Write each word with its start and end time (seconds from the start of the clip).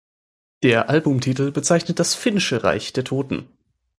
Der 0.63 0.89
Albumtitel 0.89 1.51
bezeichnet 1.51 1.99
das 1.99 2.15
finnische 2.15 2.63
Reich 2.63 2.91
der 2.91 3.03
Toten. 3.03 3.47